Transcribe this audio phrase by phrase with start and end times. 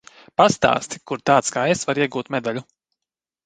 [0.41, 2.69] Pastāsti, kur tāds kā es var iegūt medaļu?